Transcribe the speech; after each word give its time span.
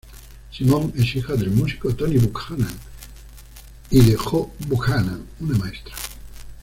Simone 0.51 0.93
es 0.97 1.15
hija 1.15 1.35
del 1.35 1.51
músico 1.51 1.93
Tony 1.95 2.17
Buchanan 2.17 2.73
y 3.91 4.01
de 4.01 4.15
Jo 4.15 4.51
Buchanan, 4.67 5.27
una 5.39 5.55
maestra. 5.59 5.93